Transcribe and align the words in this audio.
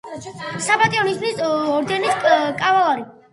საპატიო 0.67 1.03
ნიშნის 1.07 1.43
ორდენის 1.49 2.17
კავალერი. 2.65 3.07